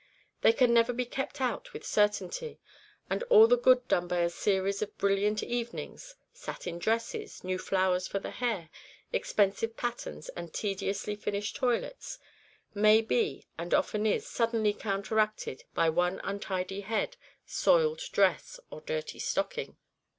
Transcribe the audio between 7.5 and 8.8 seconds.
flowers for the hair,